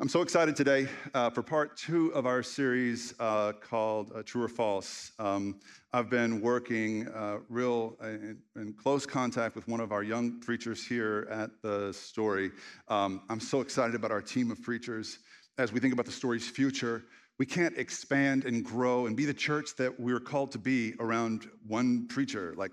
[0.00, 4.44] I'm so excited today uh, for part two of our series uh, called uh, True
[4.44, 5.10] or False.
[5.18, 5.58] Um,
[5.92, 10.38] I've been working uh, real uh, in, in, close contact with one of our young
[10.38, 12.52] preachers here at the story.
[12.86, 15.18] Um, I'm so excited about our team of preachers
[15.58, 17.02] as we think about the story's future.
[17.40, 21.48] We can't expand and grow and be the church that we're called to be around
[21.66, 22.54] one preacher.
[22.56, 22.70] Like,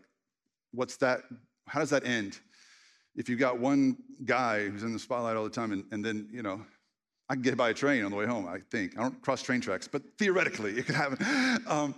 [0.73, 1.21] what's that?
[1.65, 2.39] How does that end?
[3.15, 6.27] If you've got one guy who's in the spotlight all the time and, and then,
[6.31, 6.61] you know,
[7.27, 8.97] I can get by a train on the way home, I think.
[8.99, 11.17] I don't cross train tracks, but theoretically it could happen.
[11.67, 11.95] Um,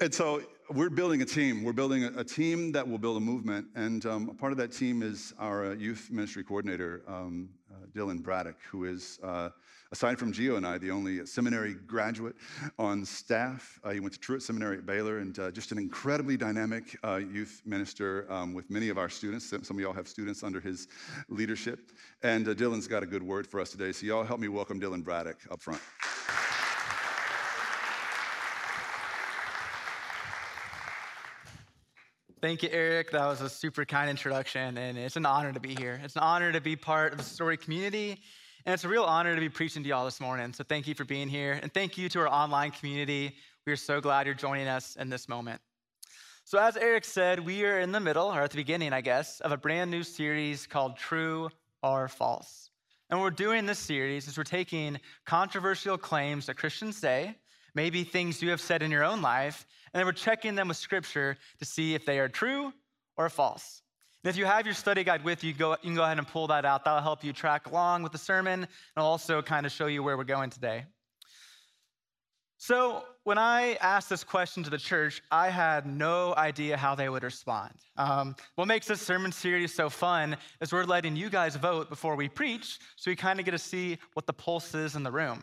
[0.00, 1.64] and so we're building a team.
[1.64, 3.66] We're building a, team that will build a movement.
[3.74, 7.86] And um, a part of that team is our uh, youth ministry coordinator, um, uh,
[7.92, 9.48] Dylan Braddock, who is, uh,
[9.92, 12.36] aside from Gio and I, the only seminary graduate
[12.78, 13.78] on staff.
[13.82, 17.16] Uh, he went to Truett Seminary at Baylor and uh, just an incredibly dynamic uh,
[17.16, 19.48] youth minister um, with many of our students.
[19.48, 20.88] Some of y'all have students under his
[21.28, 21.92] leadership.
[22.22, 23.92] And Dylan's got a good word for us today.
[23.92, 25.80] So, y'all help me welcome Dylan Braddock up front.
[32.40, 33.10] Thank you, Eric.
[33.10, 36.00] That was a super kind introduction, and it's an honor to be here.
[36.04, 38.20] It's an honor to be part of the Story community,
[38.64, 40.52] and it's a real honor to be preaching to y'all this morning.
[40.52, 43.34] So, thank you for being here, and thank you to our online community.
[43.66, 45.60] We are so glad you're joining us in this moment.
[46.44, 49.40] So, as Eric said, we are in the middle, or at the beginning, I guess,
[49.40, 51.50] of a brand new series called True
[51.82, 52.70] or False.
[53.10, 57.36] And what we're doing in this series is we're taking controversial claims that Christians say
[57.74, 60.76] maybe things you have said in your own life, and then we're checking them with
[60.76, 62.72] scripture to see if they are true
[63.16, 63.82] or false.
[64.28, 66.28] And if you have your study guide with you, go, you can go ahead and
[66.28, 66.84] pull that out.
[66.84, 68.68] That'll help you track along with the sermon and
[69.02, 70.84] also kind of show you where we're going today.
[72.58, 77.08] So, when I asked this question to the church, I had no idea how they
[77.08, 77.72] would respond.
[77.96, 82.14] Um, what makes this sermon series so fun is we're letting you guys vote before
[82.14, 85.10] we preach, so we kind of get to see what the pulse is in the
[85.10, 85.42] room.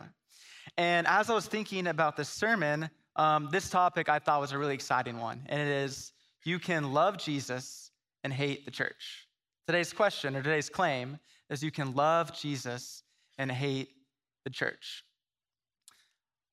[0.78, 4.58] And as I was thinking about this sermon, um, this topic I thought was a
[4.58, 6.12] really exciting one, and it is
[6.44, 7.90] you can love Jesus
[8.26, 9.28] and hate the church.
[9.68, 13.04] Today's question or today's claim is you can love Jesus
[13.38, 13.90] and hate
[14.42, 15.04] the church.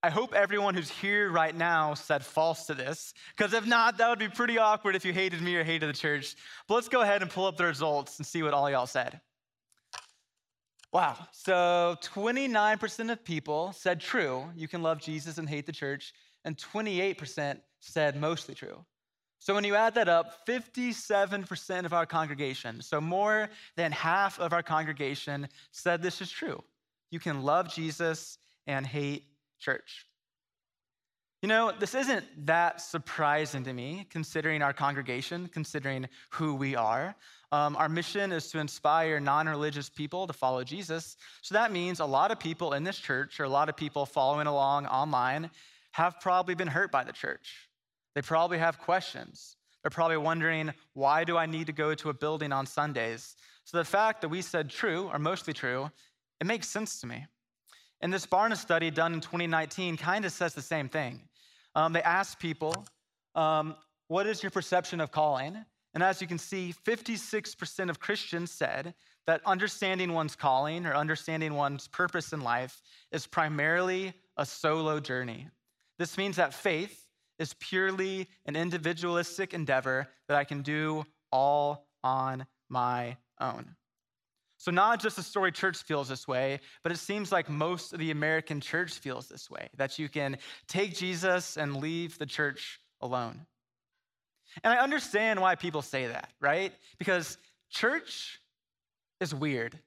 [0.03, 4.07] I hope everyone who's here right now said false to this, because if not, that
[4.07, 6.35] would be pretty awkward if you hated me or hated the church.
[6.67, 9.19] But let's go ahead and pull up the results and see what all y'all said.
[10.91, 11.17] Wow.
[11.31, 16.13] So 29% of people said true, you can love Jesus and hate the church,
[16.45, 18.85] and 28% said mostly true.
[19.43, 24.53] So when you add that up, 57% of our congregation, so more than half of
[24.53, 26.63] our congregation, said this is true.
[27.11, 28.37] You can love Jesus
[28.67, 29.25] and hate
[29.59, 30.05] church.
[31.41, 37.13] You know, this isn't that surprising to me, considering our congregation, considering who we are.
[37.51, 41.17] Um, our mission is to inspire non religious people to follow Jesus.
[41.41, 44.05] So that means a lot of people in this church, or a lot of people
[44.05, 45.51] following along online,
[45.91, 47.67] have probably been hurt by the church.
[48.15, 49.55] They probably have questions.
[49.81, 53.35] They're probably wondering, why do I need to go to a building on Sundays?
[53.65, 55.91] So the fact that we said true, or mostly true,
[56.39, 57.25] it makes sense to me.
[58.01, 61.21] And this Barna study done in 2019 kind of says the same thing.
[61.75, 62.85] Um, they asked people,
[63.35, 63.75] um,
[64.07, 65.57] What is your perception of calling?
[65.93, 68.93] And as you can see, 56% of Christians said
[69.27, 72.81] that understanding one's calling or understanding one's purpose in life
[73.11, 75.47] is primarily a solo journey.
[75.99, 77.02] This means that faith
[77.43, 83.75] is purely an individualistic endeavor that I can do all on my own.
[84.57, 87.99] So, not just the story church feels this way, but it seems like most of
[87.99, 90.37] the American church feels this way that you can
[90.69, 93.45] take Jesus and leave the church alone.
[94.63, 96.71] And I understand why people say that, right?
[96.97, 97.37] Because
[97.69, 98.39] church
[99.19, 99.77] is weird.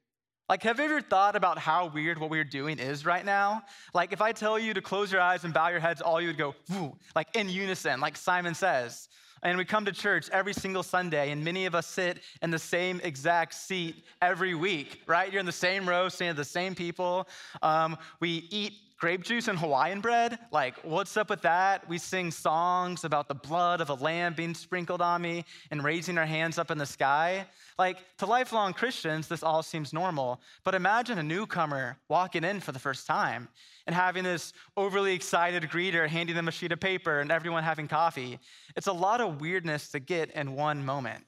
[0.49, 3.63] Like, have you ever thought about how weird what we're doing is right now?
[3.93, 6.29] Like, if I tell you to close your eyes and bow your heads, all you
[6.29, 9.09] would go, Woo, like in unison, like Simon says.
[9.47, 12.59] And we come to church every single Sunday, and many of us sit in the
[12.59, 15.31] same exact seat every week, right?
[15.31, 17.29] You're in the same row, seeing the same people.
[17.63, 20.41] Um, we eat grape juice and Hawaiian bread?
[20.51, 21.89] Like, what's up with that?
[21.89, 26.19] We sing songs about the blood of a lamb being sprinkled on me and raising
[26.19, 27.47] our hands up in the sky.
[27.79, 30.41] Like, to lifelong Christians, this all seems normal.
[30.65, 33.47] But imagine a newcomer walking in for the first time
[33.87, 37.89] and having this overly excited greeter handing them a sheet of paper and everyone having
[37.89, 38.39] coffee.
[38.77, 41.25] It's a lot of weirdness to get in one moment.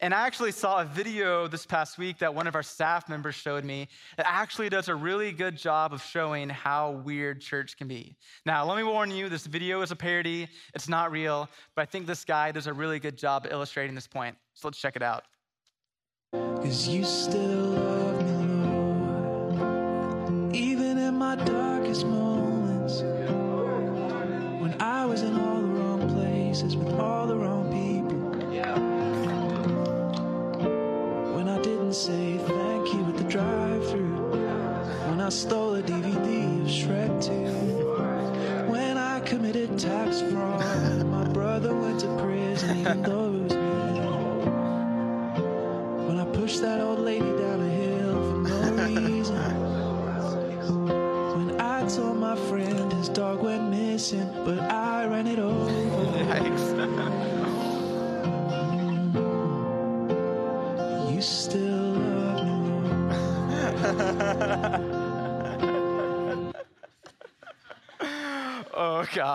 [0.00, 3.34] And I actually saw a video this past week that one of our staff members
[3.34, 7.86] showed me that actually does a really good job of showing how weird church can
[7.88, 8.16] be.
[8.44, 11.84] Now, let me warn you this video is a parody, it's not real, but I
[11.84, 14.36] think this guy does a really good job illustrating this point.
[14.54, 15.24] So let's check it out.
[16.32, 18.41] Cause you still love me,
[21.36, 23.00] my darkest moments.
[24.60, 28.18] When I was in all the wrong places with all the wrong people.
[31.34, 34.16] When I didn't say thank you at the drive through
[35.08, 38.70] When I stole a DVD of Shrek 2.
[38.70, 41.06] When I committed tax fraud.
[41.06, 43.21] My brother went to prison even though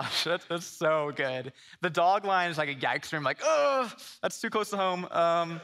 [0.02, 1.52] gosh, that's, so good.
[1.80, 3.92] The dog line is like a yikes like, oh,
[4.22, 5.06] that's too close to home.
[5.10, 5.60] Um,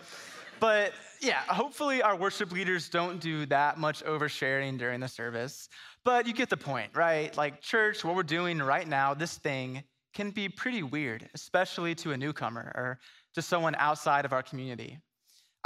[0.60, 5.68] but yeah, hopefully our worship leaders don't do that much oversharing during the service.
[6.04, 7.36] But you get the point, right?
[7.36, 9.82] Like, church, what we're doing right now, this thing
[10.14, 12.98] can be pretty weird, especially to a newcomer or
[13.34, 14.98] to someone outside of our community.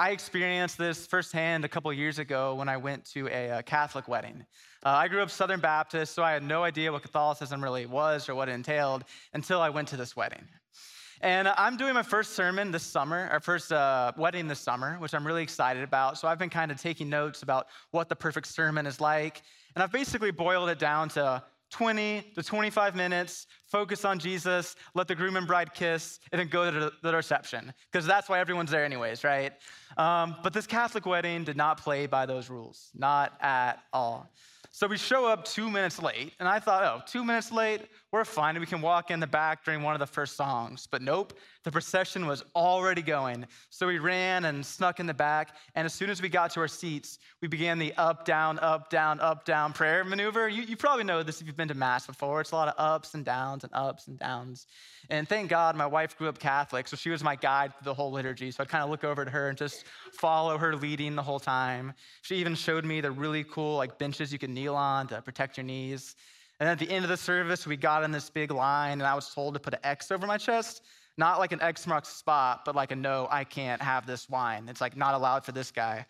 [0.00, 4.06] I experienced this firsthand a couple years ago when I went to a, uh Catholic
[4.06, 4.46] wedding.
[4.86, 8.28] Uh, I grew up Southern Baptist, so I had no idea what Catholicism really was
[8.28, 9.02] or what it entailed
[9.34, 10.46] until I went to this wedding.
[11.20, 15.14] And I'm doing my first sermon this summer, our first uh, wedding this summer, which
[15.14, 16.16] I'm really excited about.
[16.16, 19.42] So I've been kind of taking notes about what the perfect sermon is like.
[19.74, 25.08] And I've basically boiled it down to 20 to 25 minutes, focus on Jesus, let
[25.08, 28.70] the groom and bride kiss, and then go to the reception, because that's why everyone's
[28.70, 29.52] there, anyways, right?
[29.96, 34.30] Um, but this Catholic wedding did not play by those rules, not at all.
[34.70, 38.24] So we show up two minutes late, and I thought, oh, two minutes late, we're
[38.24, 38.58] fine.
[38.58, 40.88] We can walk in the back during one of the first songs.
[40.90, 43.46] But nope, the procession was already going.
[43.68, 46.60] So we ran and snuck in the back, and as soon as we got to
[46.60, 50.48] our seats, we began the up, down, up, down, up, down prayer maneuver.
[50.48, 52.40] You, you probably know this if you've been to Mass before.
[52.40, 54.66] It's a lot of ups and downs and ups and downs.
[55.10, 57.94] And thank God my wife grew up Catholic, so she was my guide through the
[57.94, 58.50] whole liturgy.
[58.50, 61.40] So I'd kind of look over to her and just follow her leading the whole
[61.40, 61.92] time.
[62.22, 65.58] She even showed me the really cool like benches you can kneel on to protect
[65.58, 66.16] your knees.
[66.60, 69.14] And at the end of the service, we got in this big line, and I
[69.14, 70.82] was told to put an X over my chest.
[71.16, 74.68] Not like an X marks spot, but like a no, I can't have this wine.
[74.68, 76.06] It's like not allowed for this guy.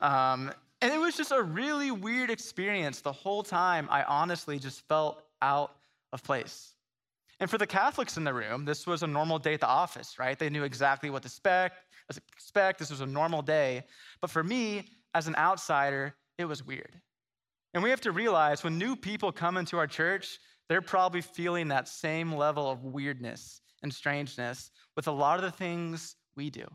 [0.00, 3.00] Um, and it was just a really weird experience.
[3.00, 5.76] The whole time, I honestly just felt out
[6.12, 6.74] of place.
[7.40, 10.18] And for the Catholics in the room, this was a normal day at the office,
[10.18, 10.38] right?
[10.38, 11.76] They knew exactly what to expect.
[12.08, 12.78] expect.
[12.78, 13.84] This was a normal day.
[14.20, 17.00] But for me, as an outsider, it was weird.
[17.74, 20.38] And we have to realize when new people come into our church,
[20.68, 25.50] they're probably feeling that same level of weirdness and strangeness with a lot of the
[25.50, 26.66] things we do.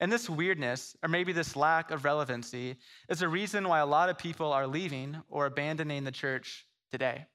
[0.00, 2.76] And this weirdness, or maybe this lack of relevancy,
[3.08, 7.26] is a reason why a lot of people are leaving or abandoning the church today.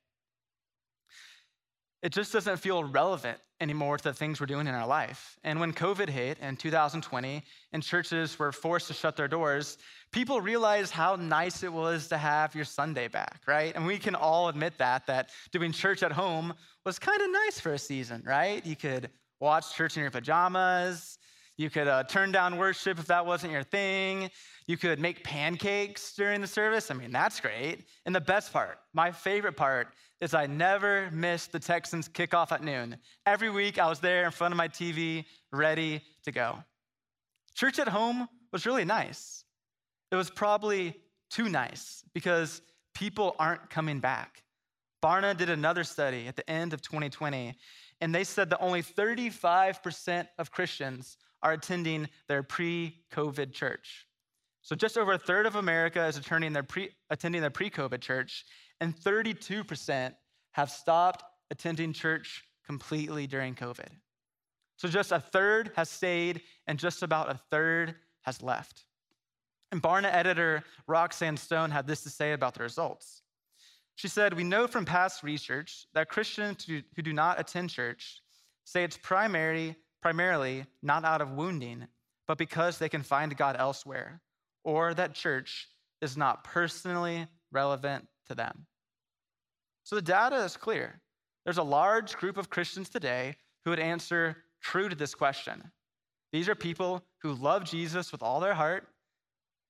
[2.01, 5.37] It just doesn't feel relevant anymore to the things we're doing in our life.
[5.43, 7.43] And when COVID hit in 2020
[7.73, 9.77] and churches were forced to shut their doors,
[10.13, 13.75] people realized how nice it was to have your Sunday back, right?
[13.75, 16.53] And we can all admit that, that doing church at home
[16.85, 18.65] was kind of nice for a season, right?
[18.65, 19.09] You could
[19.41, 21.17] watch church in your pajamas.
[21.59, 24.31] You could uh, turn down worship if that wasn't your thing.
[24.65, 26.89] You could make pancakes during the service.
[26.89, 27.83] I mean, that's great.
[28.05, 29.89] And the best part, my favorite part,
[30.21, 32.95] is I never missed the Texans kickoff at noon.
[33.25, 36.63] Every week I was there in front of my TV, ready to go.
[37.55, 39.43] Church at home was really nice.
[40.13, 40.95] It was probably
[41.29, 42.61] too nice because
[42.95, 44.43] people aren't coming back.
[45.03, 47.53] Barna did another study at the end of 2020,
[47.99, 54.05] and they said that only 35% of Christians are attending their pre COVID church.
[54.61, 58.45] So just over a third of America is attending their pre COVID church,
[58.81, 60.13] and 32%
[60.51, 63.89] have stopped attending church completely during COVID.
[64.77, 68.85] So just a third has stayed, and just about a third has left.
[69.71, 73.21] And Barna editor Roxanne Stone had this to say about the results.
[73.95, 78.21] She said, We know from past research that Christians who do not attend church
[78.63, 81.87] say it's primary, primarily not out of wounding,
[82.27, 84.21] but because they can find God elsewhere,
[84.63, 85.67] or that church
[86.01, 88.65] is not personally relevant to them.
[89.83, 91.01] So the data is clear.
[91.43, 95.71] There's a large group of Christians today who would answer true to this question.
[96.31, 98.87] These are people who love Jesus with all their heart.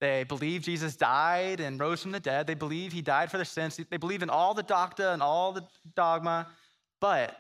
[0.02, 2.48] They believe Jesus died and rose from the dead.
[2.48, 3.80] They believe he died for their sins.
[3.90, 6.48] They believe in all the docta and all the dogma,
[7.02, 7.38] but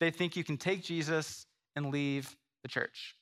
[0.00, 3.16] they think you can take Jesus and leave the church.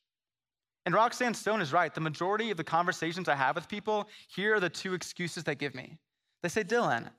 [0.87, 1.95] And Roxanne Stone is right.
[1.95, 5.55] The majority of the conversations I have with people, here are the two excuses they
[5.55, 5.99] give me.
[6.43, 7.11] They say, Dylan,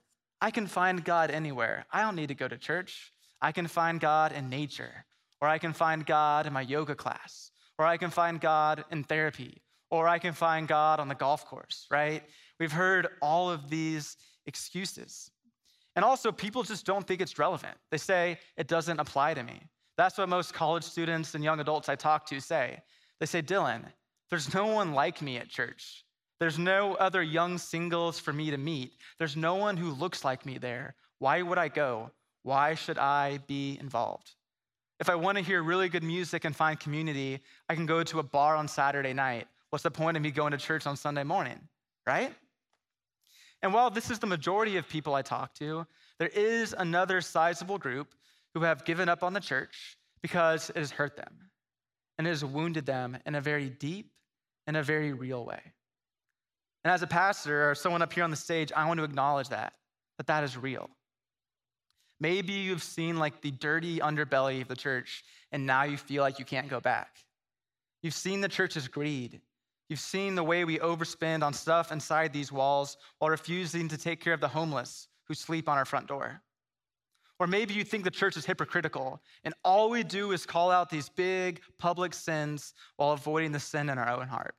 [0.41, 1.85] I can find God anywhere.
[1.91, 3.13] I don't need to go to church.
[3.41, 5.05] I can find God in nature,
[5.39, 9.03] or I can find God in my yoga class, or I can find God in
[9.03, 12.23] therapy, or I can find God on the golf course, right?
[12.59, 15.31] We've heard all of these excuses.
[15.95, 17.77] And also, people just don't think it's relevant.
[17.91, 19.61] They say it doesn't apply to me.
[20.01, 22.81] That's what most college students and young adults I talk to say.
[23.19, 23.83] They say, Dylan,
[24.31, 26.03] there's no one like me at church.
[26.39, 28.93] There's no other young singles for me to meet.
[29.19, 30.95] There's no one who looks like me there.
[31.19, 32.09] Why would I go?
[32.41, 34.31] Why should I be involved?
[34.99, 37.39] If I want to hear really good music and find community,
[37.69, 39.45] I can go to a bar on Saturday night.
[39.69, 41.59] What's the point of me going to church on Sunday morning,
[42.07, 42.33] right?
[43.61, 45.85] And while this is the majority of people I talk to,
[46.17, 48.15] there is another sizable group
[48.53, 51.49] who have given up on the church because it has hurt them
[52.17, 54.11] and it has wounded them in a very deep
[54.67, 55.61] and a very real way.
[56.83, 59.49] And as a pastor or someone up here on the stage, I want to acknowledge
[59.49, 59.73] that,
[60.17, 60.89] that that is real.
[62.19, 66.39] Maybe you've seen like the dirty underbelly of the church and now you feel like
[66.39, 67.17] you can't go back.
[68.03, 69.41] You've seen the church's greed.
[69.89, 74.21] You've seen the way we overspend on stuff inside these walls while refusing to take
[74.21, 76.41] care of the homeless who sleep on our front door.
[77.41, 80.91] Or maybe you think the church is hypocritical and all we do is call out
[80.91, 84.53] these big public sins while avoiding the sin in our own heart.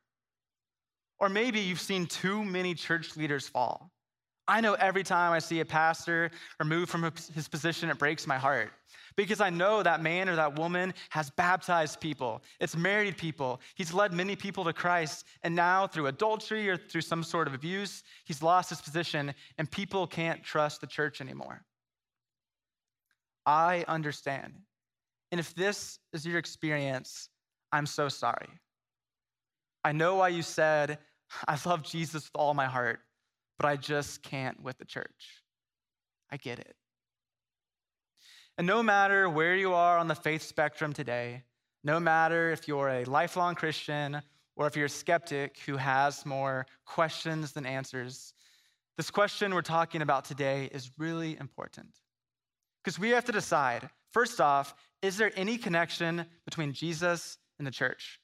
[1.20, 3.92] Or maybe you've seen too many church leaders fall.
[4.48, 8.36] I know every time I see a pastor removed from his position, it breaks my
[8.36, 8.72] heart
[9.14, 13.94] because I know that man or that woman has baptized people, it's married people, he's
[13.94, 18.02] led many people to Christ, and now through adultery or through some sort of abuse,
[18.24, 21.64] he's lost his position, and people can't trust the church anymore.
[23.46, 24.54] I understand.
[25.30, 27.28] And if this is your experience,
[27.72, 28.48] I'm so sorry.
[29.84, 30.98] I know why you said,
[31.48, 33.00] I love Jesus with all my heart,
[33.58, 35.42] but I just can't with the church.
[36.30, 36.74] I get it.
[38.58, 41.42] And no matter where you are on the faith spectrum today,
[41.82, 44.20] no matter if you're a lifelong Christian
[44.56, 48.34] or if you're a skeptic who has more questions than answers,
[48.96, 51.88] this question we're talking about today is really important.
[52.82, 57.70] Because we have to decide first off, is there any connection between Jesus and the
[57.70, 58.20] church?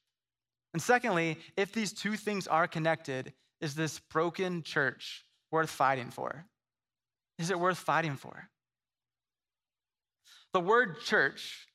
[0.72, 6.44] And secondly, if these two things are connected, is this broken church worth fighting for?
[7.38, 8.48] Is it worth fighting for?
[10.52, 11.66] The word church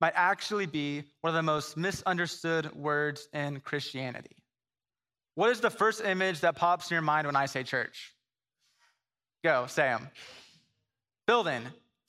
[0.00, 4.36] might actually be one of the most misunderstood words in Christianity.
[5.34, 8.14] What is the first image that pops in your mind when I say church?
[9.42, 10.08] Go, Sam.
[11.26, 11.62] Building,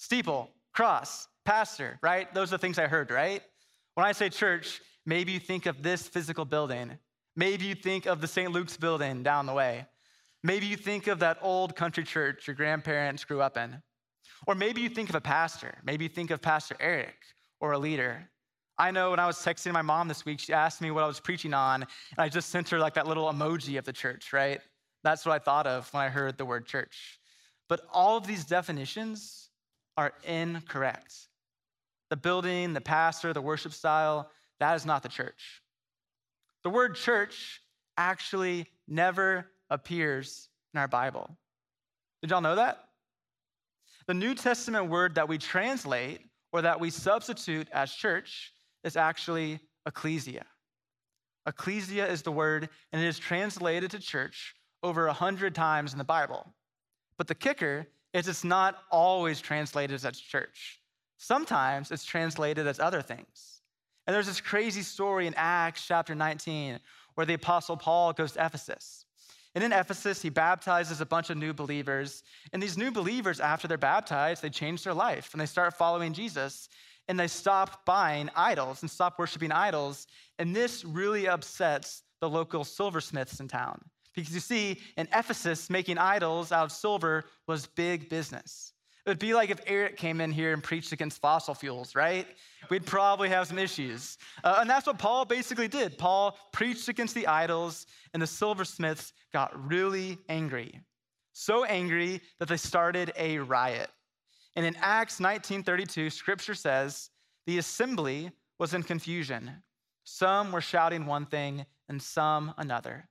[0.06, 2.32] steeple, cross, pastor, right?
[2.32, 3.42] Those are the things I heard, right?
[3.96, 6.92] When I say church, maybe you think of this physical building.
[7.36, 8.52] Maybe you think of the St.
[8.52, 9.88] Luke's building down the way.
[10.44, 13.82] Maybe you think of that old country church your grandparents grew up in.
[14.46, 15.80] Or maybe you think of a pastor.
[15.84, 17.18] Maybe you think of Pastor Eric
[17.60, 18.30] or a leader.
[18.78, 21.08] I know when I was texting my mom this week, she asked me what I
[21.08, 24.34] was preaching on, and I just sent her like that little emoji of the church,
[24.34, 24.62] right?
[25.04, 27.20] That's what I thought of when I heard the word church.
[27.68, 29.45] But all of these definitions
[29.98, 31.16] are incorrect.
[32.10, 35.62] The building, the pastor, the worship style, that is not the church.
[36.64, 37.62] The word church
[37.98, 41.30] actually never appears in our Bible.
[42.22, 42.86] Did y'all know that?
[44.08, 46.22] The New Testament word that we translate
[46.52, 50.46] or that we substitute as church is actually ecclesia.
[51.48, 55.98] Ecclesia is the word, and it is translated to church over a hundred times in
[55.98, 56.54] the Bible.
[57.18, 60.80] But the kicker is it's not always translated as church.
[61.18, 63.62] Sometimes it's translated as other things.
[64.08, 66.80] And there's this crazy story in Acts chapter 19
[67.16, 69.04] where the Apostle Paul goes to Ephesus.
[69.54, 72.24] And in Ephesus, he baptizes a bunch of new believers.
[72.54, 76.14] And these new believers, after they're baptized, they change their life and they start following
[76.14, 76.70] Jesus
[77.10, 80.08] and they stop buying idols and stop worshiping idols.
[80.40, 83.82] And this really upsets the local silversmiths in town.
[84.16, 88.74] Because you see, in Ephesus, making idols out of silver was big business.
[89.06, 92.26] It would be like if Eric came in here and preached against fossil fuels, right?
[92.72, 94.18] We'd probably have some issues.
[94.44, 95.98] Uh, and that's what Paul basically did.
[95.98, 100.80] Paul preached against the idols, and the silversmiths got really angry.
[101.34, 103.90] So angry that they started a riot.
[104.56, 107.12] And in Acts 19:32, scripture says,
[107.46, 109.62] the assembly was in confusion.
[110.04, 113.08] Some were shouting one thing and some another.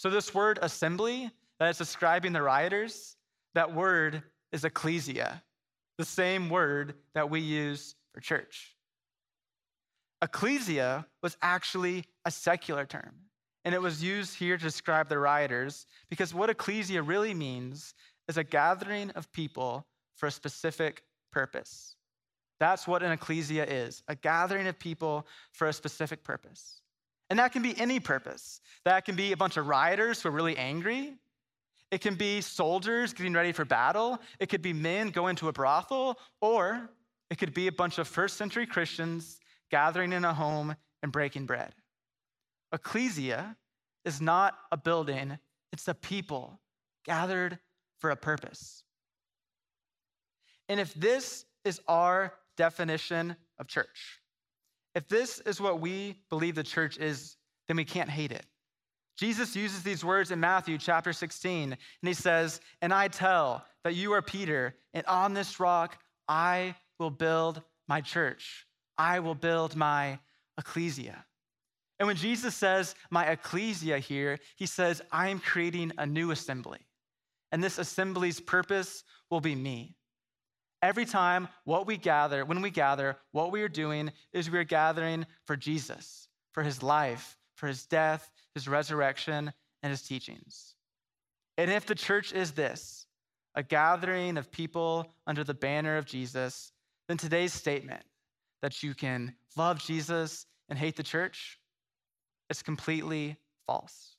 [0.00, 3.16] So this word assembly that is describing the rioters,
[3.52, 5.42] that word is ecclesia,
[5.98, 8.78] the same word that we use for church.
[10.22, 13.14] Ecclesia was actually a secular term,
[13.66, 17.92] and it was used here to describe the rioters because what ecclesia really means
[18.26, 21.96] is a gathering of people for a specific purpose.
[22.58, 26.80] That's what an ecclesia is a gathering of people for a specific purpose.
[27.30, 28.60] And that can be any purpose.
[28.84, 31.14] That can be a bunch of rioters who are really angry.
[31.90, 34.18] It can be soldiers getting ready for battle.
[34.40, 36.18] It could be men going to a brothel.
[36.40, 36.90] Or
[37.30, 39.38] it could be a bunch of first century Christians
[39.70, 41.72] gathering in a home and breaking bread.
[42.72, 43.56] Ecclesia
[44.04, 45.38] is not a building,
[45.72, 46.60] it's a people
[47.04, 47.58] gathered
[47.98, 48.82] for a purpose.
[50.68, 54.20] And if this is our definition of church,
[54.94, 57.36] if this is what we believe the church is,
[57.68, 58.44] then we can't hate it.
[59.16, 63.94] Jesus uses these words in Matthew chapter 16, and he says, And I tell that
[63.94, 68.66] you are Peter, and on this rock I will build my church.
[68.96, 70.18] I will build my
[70.58, 71.24] ecclesia.
[71.98, 76.78] And when Jesus says my ecclesia here, he says, I am creating a new assembly.
[77.52, 79.96] And this assembly's purpose will be me.
[80.82, 84.64] Every time what we gather, when we gather, what we are doing is we are
[84.64, 90.74] gathering for Jesus, for his life, for his death, his resurrection, and his teachings.
[91.58, 93.06] And if the church is this,
[93.54, 96.72] a gathering of people under the banner of Jesus,
[97.08, 98.02] then today's statement
[98.62, 101.58] that you can love Jesus and hate the church
[102.48, 104.16] is completely false.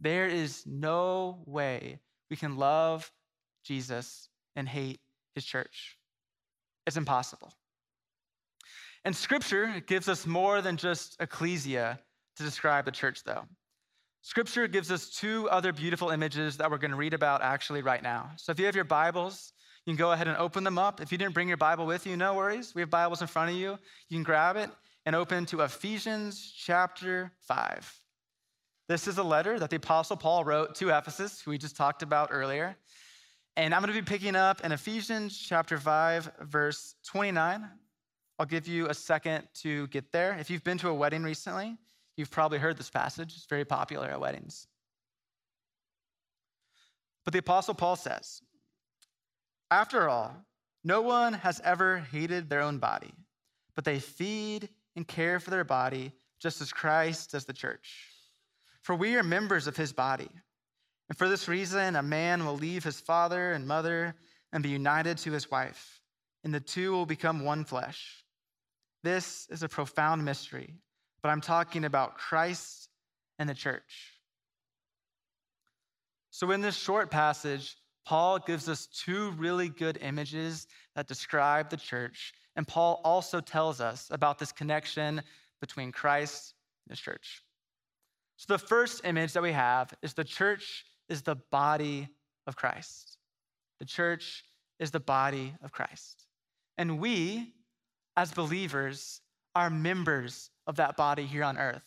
[0.00, 1.98] There is no way
[2.30, 3.12] we can love
[3.64, 5.00] Jesus and hate
[5.34, 5.96] his church.
[6.86, 7.52] It's impossible.
[9.04, 11.98] And scripture gives us more than just ecclesia
[12.36, 13.44] to describe the church, though.
[14.22, 18.02] Scripture gives us two other beautiful images that we're going to read about actually right
[18.02, 18.30] now.
[18.36, 19.52] So if you have your Bibles,
[19.86, 21.00] you can go ahead and open them up.
[21.00, 22.74] If you didn't bring your Bible with you, no worries.
[22.74, 23.78] We have Bibles in front of you.
[24.08, 24.70] You can grab it
[25.06, 28.00] and open to Ephesians chapter 5.
[28.88, 32.02] This is a letter that the Apostle Paul wrote to Ephesus, who we just talked
[32.02, 32.76] about earlier.
[33.56, 37.68] And I'm going to be picking up in Ephesians chapter 5, verse 29.
[38.38, 40.36] I'll give you a second to get there.
[40.38, 41.76] If you've been to a wedding recently,
[42.16, 43.34] you've probably heard this passage.
[43.34, 44.66] It's very popular at weddings.
[47.24, 48.40] But the Apostle Paul says,
[49.70, 50.34] After all,
[50.82, 53.12] no one has ever hated their own body,
[53.74, 58.06] but they feed and care for their body just as Christ does the church.
[58.82, 60.30] For we are members of his body.
[61.10, 64.14] And for this reason, a man will leave his father and mother
[64.52, 66.00] and be united to his wife,
[66.44, 68.24] and the two will become one flesh.
[69.02, 70.76] This is a profound mystery,
[71.20, 72.90] but I'm talking about Christ
[73.40, 74.14] and the church.
[76.30, 81.76] So, in this short passage, Paul gives us two really good images that describe the
[81.76, 85.22] church, and Paul also tells us about this connection
[85.60, 86.54] between Christ
[86.86, 87.42] and his church.
[88.36, 92.08] So, the first image that we have is the church is the body
[92.46, 93.18] of Christ.
[93.78, 94.44] The church
[94.78, 96.26] is the body of Christ.
[96.78, 97.52] And we,
[98.16, 99.20] as believers,
[99.54, 101.82] are members of that body here on earth.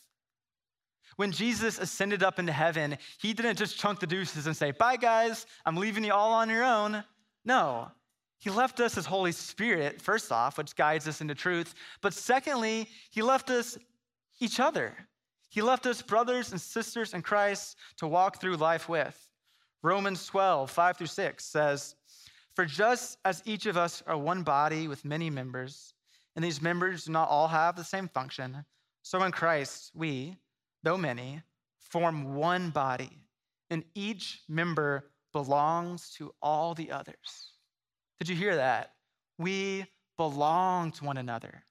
[1.16, 4.98] When Jesus ascended up into heaven, he didn't just chunk the deuces and say, Bye,
[4.98, 7.04] guys, I'm leaving you all on your own.
[7.46, 7.92] No,
[8.40, 11.74] he left us his Holy Spirit, first off, which guides us into truth.
[12.02, 13.78] But secondly, he left us
[14.40, 14.96] each other.
[15.54, 19.16] He left us brothers and sisters in Christ to walk through life with.
[19.84, 21.94] Romans 12, 5 through 6 says,
[22.56, 25.94] For just as each of us are one body with many members,
[26.36, 28.66] and these members do not all have the same function,
[29.04, 30.36] so in Christ we,
[30.82, 31.44] though many,
[31.78, 33.20] form one body,
[33.70, 37.52] and each member belongs to all the others.
[38.18, 38.94] Did you hear that?
[39.38, 39.86] We
[40.18, 41.64] belong to one another.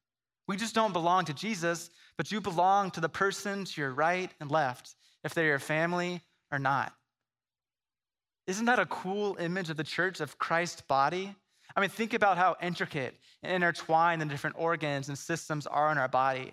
[0.48, 4.31] We just don't belong to Jesus, but you belong to the person to your right
[4.40, 6.92] and left, if they're your family or not.
[8.46, 11.35] Isn't that a cool image of the church, of Christ's body?
[11.76, 15.98] I mean, think about how intricate and intertwined the different organs and systems are in
[15.98, 16.52] our body.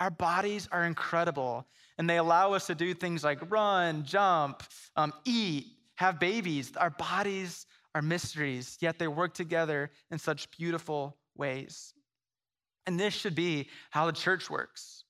[0.00, 4.64] Our bodies are incredible, and they allow us to do things like run, jump,
[4.96, 6.72] um, eat, have babies.
[6.76, 11.94] Our bodies are mysteries, yet they work together in such beautiful ways.
[12.86, 15.04] And this should be how the church works.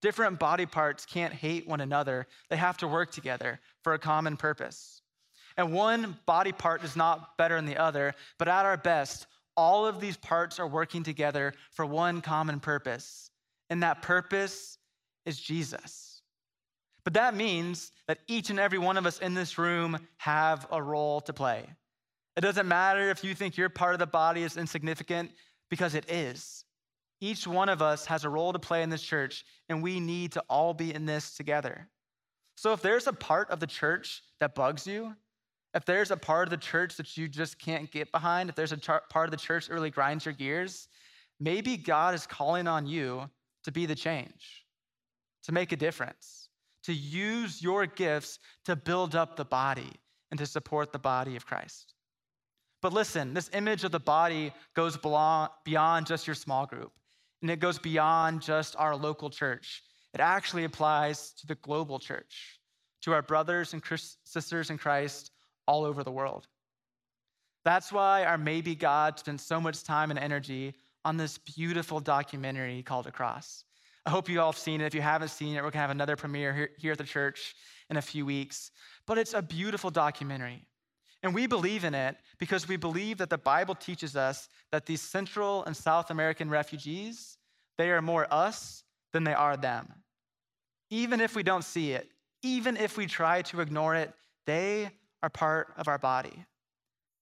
[0.00, 4.36] Different body parts can't hate one another, they have to work together for a common
[4.36, 5.02] purpose.
[5.56, 9.86] And one body part is not better than the other, but at our best, all
[9.86, 13.30] of these parts are working together for one common purpose.
[13.70, 14.78] And that purpose
[15.26, 16.22] is Jesus.
[17.02, 20.80] But that means that each and every one of us in this room have a
[20.80, 21.64] role to play.
[22.36, 25.32] It doesn't matter if you think your part of the body is insignificant,
[25.70, 26.64] because it is.
[27.20, 30.32] Each one of us has a role to play in this church, and we need
[30.32, 31.88] to all be in this together.
[32.56, 35.14] So if there's a part of the church that bugs you,
[35.74, 38.72] if there's a part of the church that you just can't get behind, if there's
[38.72, 40.88] a char- part of the church that really grinds your gears,
[41.38, 43.28] maybe God is calling on you
[43.64, 44.66] to be the change,
[45.44, 46.48] to make a difference,
[46.84, 49.92] to use your gifts to build up the body
[50.30, 51.94] and to support the body of Christ.
[52.80, 56.92] But listen, this image of the body goes beyond just your small group,
[57.42, 59.82] and it goes beyond just our local church.
[60.14, 62.60] It actually applies to the global church,
[63.02, 63.82] to our brothers and
[64.24, 65.30] sisters in Christ
[65.66, 66.46] all over the world.
[67.64, 70.74] That's why our Maybe God spent so much time and energy
[71.04, 73.64] on this beautiful documentary called Across.
[74.06, 74.86] I hope you all have seen it.
[74.86, 77.04] If you haven't seen it, we're going to have another premiere here, here at the
[77.04, 77.54] church
[77.90, 78.70] in a few weeks.
[79.06, 80.67] But it's a beautiful documentary.
[81.22, 85.02] And we believe in it because we believe that the Bible teaches us that these
[85.02, 87.38] Central and South American refugees,
[87.76, 89.92] they are more us than they are them.
[90.90, 92.08] Even if we don't see it,
[92.42, 94.12] even if we try to ignore it,
[94.46, 94.90] they
[95.22, 96.44] are part of our body.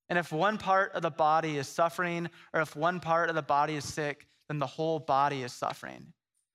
[0.09, 3.43] And if one part of the body is suffering, or if one part of the
[3.43, 6.13] body is sick, then the whole body is suffering.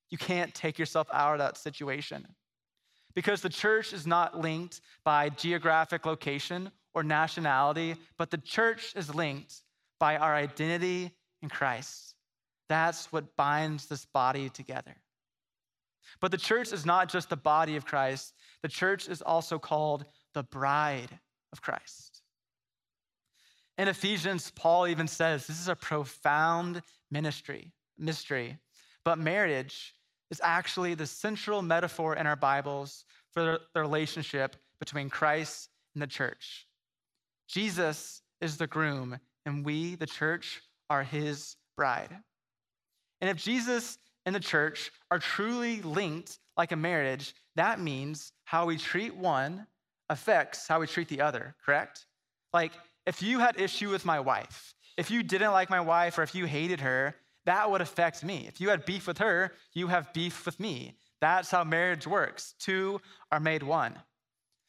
[0.10, 2.28] You can't take yourself out of that situation.
[3.14, 9.14] Because the church is not linked by geographic location or nationality, but the church is
[9.14, 9.62] linked
[10.00, 12.16] by our identity in Christ.
[12.70, 14.96] That's what binds this body together.
[16.20, 20.06] But the church is not just the body of Christ, the church is also called
[20.34, 21.20] the bride
[21.52, 22.22] of Christ.
[23.78, 28.58] In Ephesians, Paul even says this is a profound ministry, mystery.
[29.04, 29.96] But marriage
[30.30, 36.08] is actually the central metaphor in our Bibles for the relationship between Christ and the
[36.08, 36.68] church.
[37.52, 42.16] Jesus is the groom, and we, the church, are his bride.
[43.20, 48.66] And if Jesus and the church are truly linked like a marriage, that means how
[48.66, 49.68] we treat one
[50.10, 52.06] affects how we treat the other, correct?
[52.54, 52.72] Like,
[53.06, 56.34] if you had issue with my wife, if you didn't like my wife or if
[56.34, 58.46] you hated her, that would affect me.
[58.48, 60.98] If you had beef with her, you have beef with me.
[61.20, 62.54] That's how marriage works.
[62.60, 63.96] Two are made one.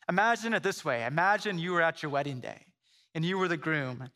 [0.08, 2.71] Imagine it this way Imagine you were at your wedding day
[3.14, 4.10] and you were the groom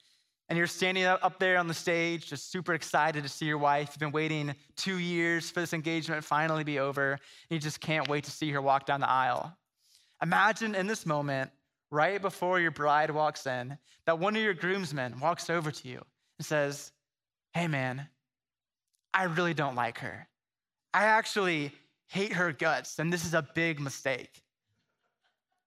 [0.49, 3.91] and you're standing up there on the stage, just super excited to see your wife.
[3.91, 7.81] You've been waiting two years for this engagement to finally be over, and you just
[7.81, 9.57] can't wait to see her walk down the aisle.
[10.23, 11.51] Imagine in this moment,
[11.91, 16.01] right before your bride walks in, that one of your groomsmen walks over to you
[16.39, 16.93] and says,
[17.53, 18.09] Hey, man,
[19.13, 20.29] I really don't like her.
[20.95, 21.73] I actually
[22.09, 24.43] hate her guts, and this is a big mistake.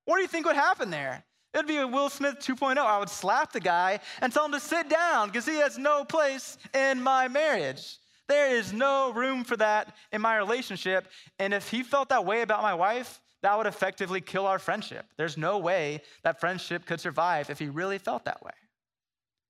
[0.05, 1.25] What do you think would happen there?
[1.53, 2.77] It'd be a Will Smith 2.0.
[2.77, 6.05] I would slap the guy and tell him to sit down because he has no
[6.05, 7.97] place in my marriage.
[8.27, 11.07] There is no room for that in my relationship.
[11.39, 15.05] And if he felt that way about my wife, that would effectively kill our friendship.
[15.17, 18.51] There's no way that friendship could survive if he really felt that way.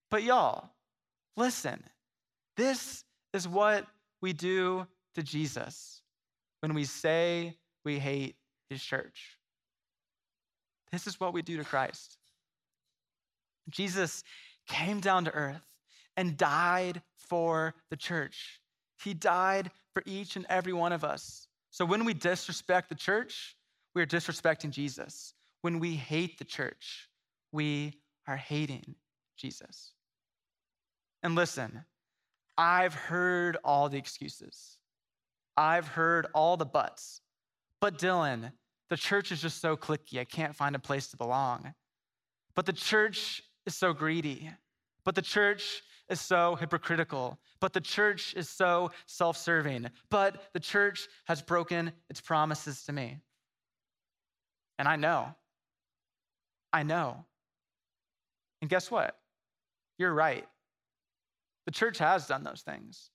[0.09, 0.69] But y'all,
[1.35, 1.83] listen,
[2.55, 3.85] this is what
[4.21, 6.01] we do to Jesus
[6.61, 8.35] when we say we hate
[8.69, 9.38] his church.
[10.91, 12.17] This is what we do to Christ.
[13.69, 14.23] Jesus
[14.67, 15.61] came down to earth
[16.17, 18.59] and died for the church.
[19.03, 21.47] He died for each and every one of us.
[21.71, 23.55] So when we disrespect the church,
[23.93, 25.33] we are disrespecting Jesus.
[25.61, 27.09] When we hate the church,
[27.51, 27.93] we
[28.27, 28.95] are hating
[29.37, 29.91] Jesus.
[31.23, 31.83] And listen,
[32.57, 34.77] I've heard all the excuses.
[35.55, 37.21] I've heard all the buts.
[37.81, 38.51] But Dylan,
[38.89, 41.73] the church is just so cliquey, I can't find a place to belong.
[42.55, 44.51] But the church is so greedy.
[45.05, 47.37] But the church is so hypocritical.
[47.59, 49.87] But the church is so self serving.
[50.09, 53.17] But the church has broken its promises to me.
[54.77, 55.35] And I know.
[56.73, 57.25] I know.
[58.61, 59.17] And guess what?
[59.97, 60.45] You're right.
[61.65, 63.11] The church has done those things.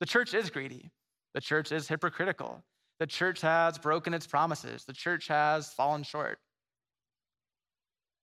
[0.00, 0.90] The church is greedy.
[1.34, 2.62] The church is hypocritical.
[2.98, 4.84] The church has broken its promises.
[4.84, 6.38] The church has fallen short.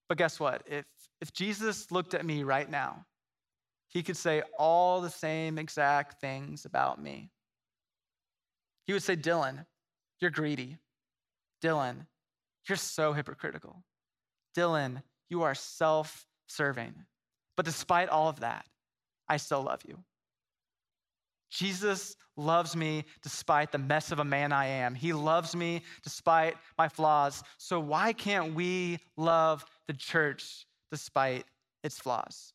[0.10, 0.64] But guess what?
[0.66, 0.86] If,
[1.22, 3.06] if Jesus looked at me right now,
[3.88, 7.30] he could say all the same exact things about me.
[8.86, 9.66] He would say, Dylan,
[10.20, 10.78] you're greedy.
[11.64, 12.08] Dylan,
[12.68, 13.84] you're so hypocritical.
[14.58, 16.94] Dylan, you are self serving.
[17.56, 18.66] But despite all of that,
[19.30, 20.00] I still love you.
[21.54, 24.96] Jesus loves me despite the mess of a man I am.
[24.96, 27.44] He loves me despite my flaws.
[27.58, 31.46] So, why can't we love the church despite
[31.84, 32.54] its flaws?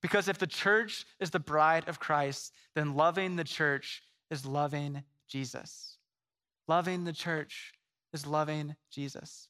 [0.00, 5.02] Because if the church is the bride of Christ, then loving the church is loving
[5.28, 5.98] Jesus.
[6.68, 7.74] Loving the church
[8.14, 9.48] is loving Jesus.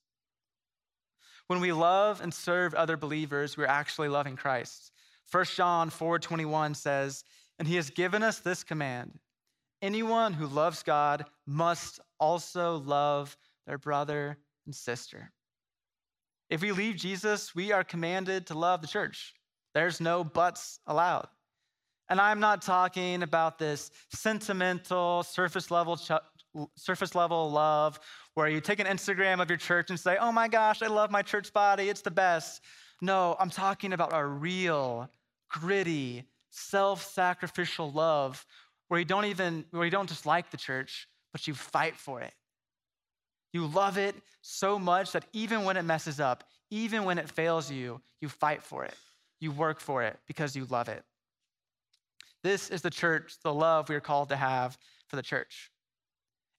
[1.47, 4.91] When we love and serve other believers, we're actually loving Christ.
[5.31, 7.25] 1 John 4:21 says,
[7.61, 9.21] "And he has given us this command:
[9.81, 13.37] anyone who loves God must also love
[13.69, 15.31] their brother and sister."
[16.49, 19.35] If we leave Jesus, we are commanded to love the church.
[19.73, 21.29] There's no buts allowed.
[22.09, 26.11] And I'm not talking about this sentimental, surface level, ch-
[26.77, 28.01] surface level love
[28.35, 31.13] where you take an Instagram of your church and say, oh my gosh, I love
[31.13, 32.63] my church body, it's the best.
[33.01, 35.09] No, I'm talking about a real,
[35.51, 38.45] gritty, self sacrificial love
[38.89, 42.21] where you don't even, where you don't just like the church, but you fight for
[42.21, 42.33] it.
[43.53, 47.71] You love it so much that even when it messes up, even when it fails
[47.71, 48.95] you, you fight for it.
[49.41, 51.03] You work for it because you love it.
[52.43, 55.71] This is the church, the love we are called to have for the church.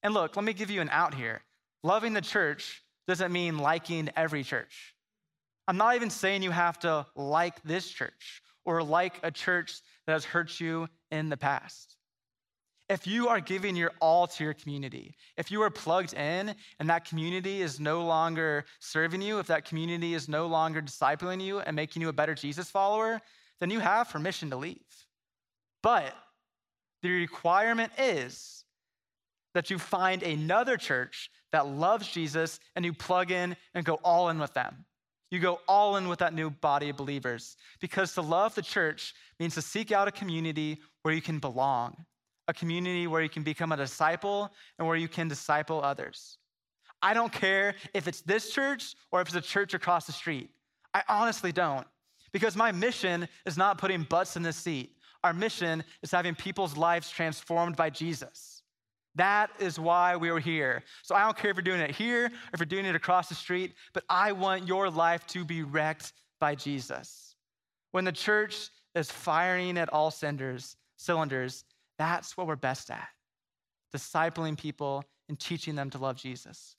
[0.02, 1.42] And look, let me give you an out here.
[1.82, 4.94] Loving the church doesn't mean liking every church.
[5.66, 10.12] I'm not even saying you have to like this church or like a church that
[10.12, 11.96] has hurt you in the past.
[12.88, 16.90] If you are giving your all to your community, if you are plugged in and
[16.90, 21.60] that community is no longer serving you, if that community is no longer discipling you
[21.60, 23.20] and making you a better Jesus follower,
[23.60, 25.06] then you have permission to leave.
[25.82, 26.14] But
[27.02, 28.64] the requirement is
[29.54, 34.28] that you find another church that loves Jesus and you plug in and go all
[34.28, 34.84] in with them.
[35.32, 39.14] You go all in with that new body of believers because to love the church
[39.40, 41.96] means to seek out a community where you can belong,
[42.48, 46.36] a community where you can become a disciple and where you can disciple others.
[47.00, 50.50] I don't care if it's this church or if it's a church across the street.
[50.92, 51.86] I honestly don't.
[52.32, 54.98] Because my mission is not putting butts in the seat.
[55.24, 58.61] Our mission is having people's lives transformed by Jesus.
[59.14, 60.84] That is why we are here.
[61.02, 63.28] So I don't care if you're doing it here or if you're doing it across
[63.28, 67.36] the street, but I want your life to be wrecked by Jesus.
[67.90, 71.64] When the church is firing at all cylinders, cylinders,
[71.98, 73.08] that's what we're best at
[73.94, 76.76] discipling people and teaching them to love Jesus.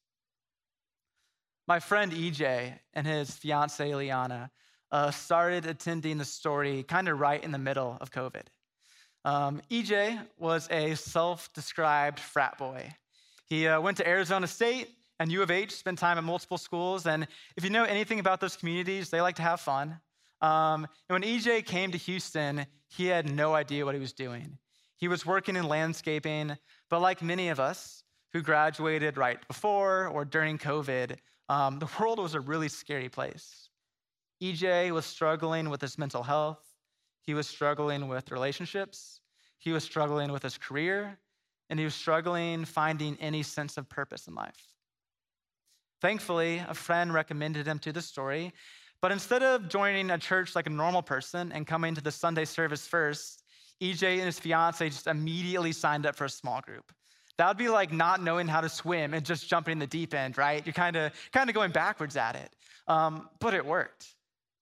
[1.67, 4.51] My friend EJ and his fiancee Liana
[4.91, 8.43] uh, started attending the story kind of right in the middle of COVID.
[9.25, 12.93] Um, EJ was a self described frat boy.
[13.45, 17.05] He uh, went to Arizona State and U of H, spent time at multiple schools.
[17.05, 19.99] And if you know anything about those communities, they like to have fun.
[20.41, 24.57] Um, and when EJ came to Houston, he had no idea what he was doing.
[24.97, 26.57] He was working in landscaping,
[26.89, 31.17] but like many of us who graduated right before or during COVID,
[31.49, 33.69] um, the world was a really scary place.
[34.41, 36.72] EJ was struggling with his mental health,
[37.25, 39.21] he was struggling with relationships,
[39.59, 41.17] he was struggling with his career,
[41.69, 44.73] and he was struggling finding any sense of purpose in life.
[46.01, 48.51] Thankfully, a friend recommended him to the story,
[49.01, 52.45] but instead of joining a church like a normal person and coming to the Sunday
[52.45, 53.43] service first,
[53.81, 56.91] EJ and his fiance just immediately signed up for a small group.
[57.37, 60.13] That would be like not knowing how to swim and just jumping in the deep
[60.13, 60.65] end, right?
[60.65, 62.55] You're kind of kind of going backwards at it.
[62.87, 64.07] Um, but it worked.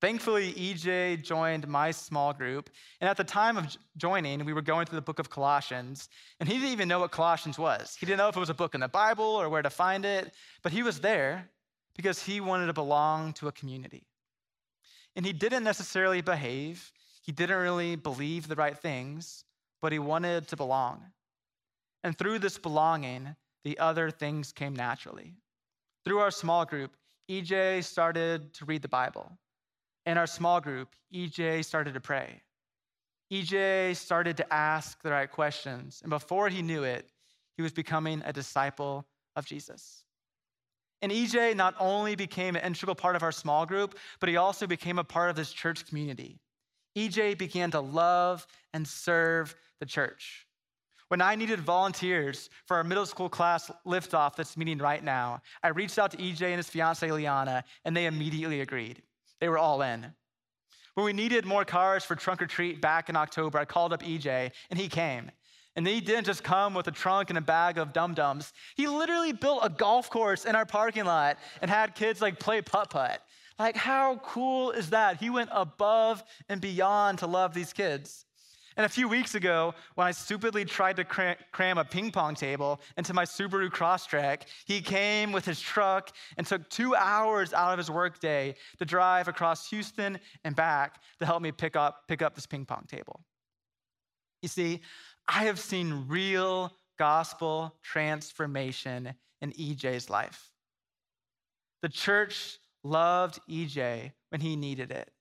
[0.02, 2.72] Thankfully, EJ joined my small group.
[3.00, 6.10] And at the time of joining, we were going through the book of Colossians.
[6.40, 7.96] And he didn't even know what Colossians was.
[8.00, 10.04] He didn't know if it was a book in the Bible or where to find
[10.04, 10.34] it.
[10.64, 11.48] But he was there
[11.96, 14.04] because he wanted to belong to a community.
[15.16, 19.44] And he didn't necessarily behave, he didn't really believe the right things,
[19.82, 21.04] but he wanted to belong.
[22.04, 25.36] And through this belonging, the other things came naturally.
[26.06, 26.96] Through our small group,
[27.30, 29.38] EJ started to read the Bible.
[30.12, 32.42] In our small group, EJ started to pray.
[33.32, 36.02] EJ started to ask the right questions.
[36.04, 37.08] And before he knew it,
[37.56, 39.06] he was becoming a disciple
[39.38, 40.04] of Jesus.
[41.02, 44.68] And EJ not only became an integral part of our small group, but he also
[44.68, 46.42] became a part of this church community.
[46.98, 50.46] EJ began to love and serve the church.
[51.08, 55.70] When I needed volunteers for our middle school class liftoff that's meeting right now, I
[55.70, 59.02] reached out to EJ and his fiancee Liana, and they immediately agreed.
[59.42, 60.14] They were all in.
[60.94, 64.04] When we needed more cars for trunk or treat back in October, I called up
[64.04, 65.32] EJ, and he came.
[65.76, 68.54] And he didn't just come with a trunk and a bag of dum dums.
[68.76, 72.62] He literally built a golf course in our parking lot and had kids like play
[72.62, 73.22] putt putt.
[73.58, 75.18] Like, how cool is that?
[75.18, 78.26] He went above and beyond to love these kids.
[78.82, 82.82] And a few weeks ago, when I stupidly tried to cram a ping pong table
[82.98, 87.78] into my Subaru Crosstrek, he came with his truck and took two hours out of
[87.78, 92.34] his workday to drive across Houston and back to help me pick up, pick up
[92.34, 93.22] this ping pong table.
[94.42, 94.82] You see,
[95.28, 100.50] I have seen real gospel transformation in EJ's life.
[101.84, 105.12] The church loved EJ when he needed it.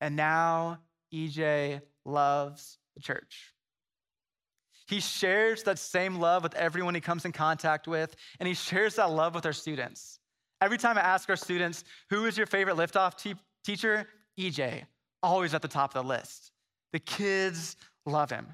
[0.00, 0.78] And now
[1.12, 3.52] EJ loves the church.
[4.86, 8.96] He shares that same love with everyone he comes in contact with, and he shares
[8.96, 10.18] that love with our students.
[10.60, 14.06] Every time I ask our students, who is your favorite liftoff te- teacher?
[14.38, 14.84] EJ,
[15.22, 16.52] always at the top of the list.
[16.92, 17.76] The kids
[18.06, 18.46] love him.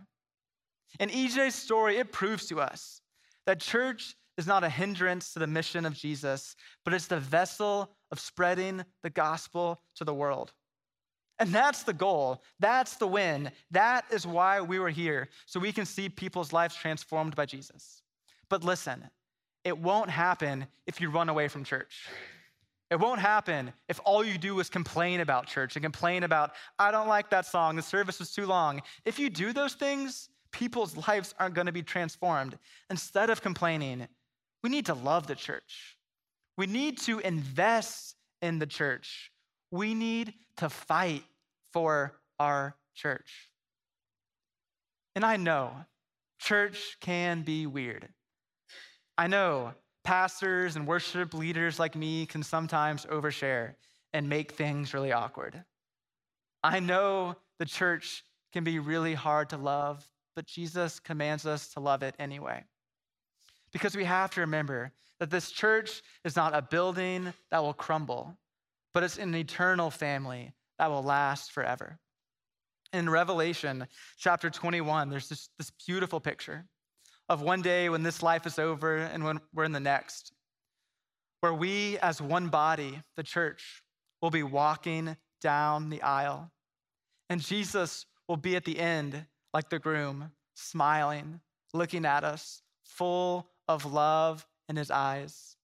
[0.99, 3.01] And EJ's story, it proves to us
[3.47, 7.91] that church is not a hindrance to the mission of Jesus, but it's the vessel
[8.11, 10.53] of spreading the gospel to the world.
[11.41, 12.43] And that's the goal.
[12.61, 13.51] That's the win.
[13.71, 18.03] That is why we were here, so we can see people's lives transformed by Jesus.
[18.51, 19.09] But listen,
[19.65, 22.07] it won't happen if you run away from church.
[22.91, 26.91] It won't happen if all you do is complain about church and complain about, I
[26.91, 28.83] don't like that song, the service was too long.
[29.05, 32.59] If you do those things, people's lives aren't to be transformed.
[32.91, 34.09] Instead of complaining,
[34.63, 35.97] we need to love the church.
[36.59, 39.31] We need to invest in the church.
[39.71, 41.25] We need to fight
[41.73, 43.51] for our church.
[45.15, 45.73] And I know
[46.39, 48.09] church can be weird.
[49.19, 53.75] I know pastors and worship leaders like me can sometimes overshare
[54.13, 55.63] and make things really awkward.
[56.65, 60.05] I know the church can be really hard to love,
[60.35, 62.65] but Jesus commands us to love it anyway.
[63.73, 68.37] Because we have to remember that this church is not a building that will crumble,
[68.93, 71.99] but it's an eternal family that will last forever.
[72.93, 73.87] In Revelation
[74.19, 76.67] chapter 21, there's this, this beautiful picture
[77.29, 80.33] of one day when this life is over and when we're in the next,
[81.41, 83.83] where we, as one body, the church,
[84.21, 86.51] will be walking down the aisle.
[87.29, 91.41] And Jesus will be at the end, like the groom, smiling,
[91.73, 95.57] looking at us, full of love in his eyes.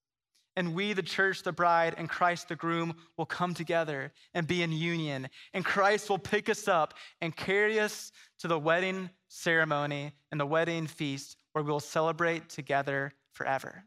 [0.57, 4.62] And we, the church, the bride, and Christ, the groom, will come together and be
[4.62, 5.29] in union.
[5.53, 10.47] And Christ will pick us up and carry us to the wedding ceremony and the
[10.47, 13.85] wedding feast where we'll celebrate together forever.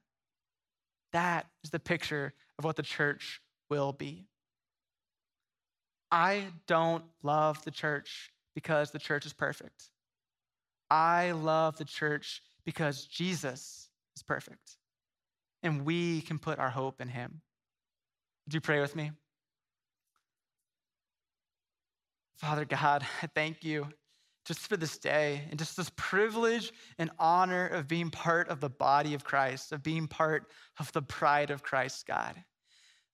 [1.12, 4.28] That is the picture of what the church will be.
[6.12, 9.90] I don't love the church because the church is perfect.
[10.90, 14.79] I love the church because Jesus is perfect.
[15.62, 17.42] And we can put our hope in him.
[18.46, 19.12] Would you pray with me?
[22.38, 23.88] Father God, I thank you
[24.46, 28.70] just for this day and just this privilege and honor of being part of the
[28.70, 30.48] body of Christ, of being part
[30.80, 32.36] of the pride of Christ, God.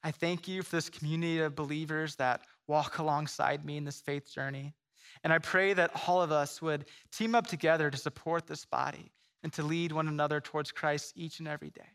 [0.04, 4.32] I thank you for this community of believers that walk alongside me in this faith
[4.32, 4.76] journey.
[5.24, 9.12] And I pray that all of us would team up together to support this body
[9.44, 11.95] and to lead one another towards Christ each and every day.